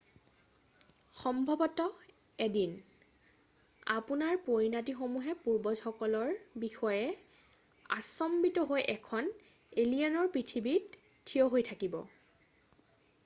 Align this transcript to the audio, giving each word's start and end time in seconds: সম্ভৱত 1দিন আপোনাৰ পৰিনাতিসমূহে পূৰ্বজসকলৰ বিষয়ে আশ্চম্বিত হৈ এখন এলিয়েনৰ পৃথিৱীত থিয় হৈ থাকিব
সম্ভৱত 1.17 1.83
1দিন 2.45 2.71
আপোনাৰ 3.95 4.39
পৰিনাতিসমূহে 4.47 5.35
পূৰ্বজসকলৰ 5.43 6.31
বিষয়ে 6.63 7.91
আশ্চম্বিত 7.97 8.63
হৈ 8.71 8.85
এখন 8.95 9.29
এলিয়েনৰ 9.83 10.33
পৃথিৱীত 10.39 11.05
থিয় 11.33 11.47
হৈ 11.57 11.67
থাকিব 11.69 11.99